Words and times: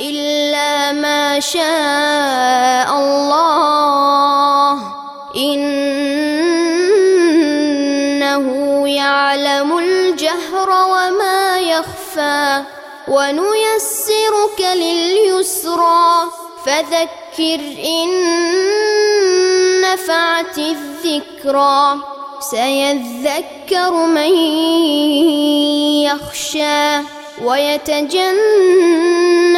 إلا 0.00 0.92
ما 0.92 1.40
شاء 1.40 2.98
الله. 2.98 4.72
إنه 5.36 5.88
يعلم 8.88 9.78
الجهر 9.78 10.70
وما 10.70 11.58
يخفى. 11.58 12.62
ونيسرك 13.08 14.60
لليسرى. 14.74 16.30
فذكر 16.66 17.60
إن 17.84 18.08
نفعت 19.80 20.58
الذكرى. 20.58 21.98
سيذكر 22.40 23.90
من 23.90 24.34
يخشى. 26.04 27.14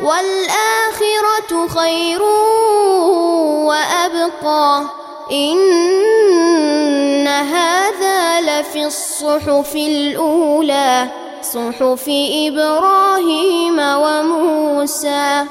والآخرة 0.00 1.68
خير 1.68 2.22
وأبقى. 3.68 4.82
إن 5.32 7.26
هذا 7.28 8.40
لفي 8.40 8.86
الصحف 8.86 9.76
الأولى 9.76 11.08
صحف 11.42 12.04
إبراهيم 12.48 13.78
وموسى. 13.78 15.44